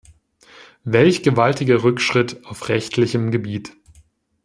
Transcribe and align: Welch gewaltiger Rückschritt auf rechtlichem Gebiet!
Welch 0.83 1.21
gewaltiger 1.21 1.83
Rückschritt 1.83 2.43
auf 2.47 2.69
rechtlichem 2.69 3.29
Gebiet! 3.29 3.77